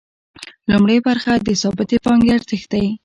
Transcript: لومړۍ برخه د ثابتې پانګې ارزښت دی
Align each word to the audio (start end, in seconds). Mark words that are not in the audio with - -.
لومړۍ 0.71 0.97
برخه 1.07 1.33
د 1.37 1.49
ثابتې 1.61 1.97
پانګې 2.05 2.29
ارزښت 2.37 2.67
دی 2.71 2.85